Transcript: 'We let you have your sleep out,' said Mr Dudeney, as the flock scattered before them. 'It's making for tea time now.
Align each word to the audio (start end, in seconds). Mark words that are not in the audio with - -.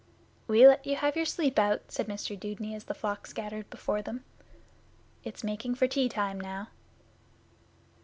'We 0.47 0.67
let 0.67 0.87
you 0.87 0.95
have 0.95 1.15
your 1.15 1.27
sleep 1.27 1.59
out,' 1.59 1.91
said 1.91 2.07
Mr 2.07 2.35
Dudeney, 2.35 2.73
as 2.73 2.85
the 2.85 2.95
flock 2.95 3.27
scattered 3.27 3.69
before 3.69 4.01
them. 4.01 4.23
'It's 5.23 5.43
making 5.43 5.75
for 5.75 5.87
tea 5.87 6.09
time 6.09 6.39
now. 6.39 6.69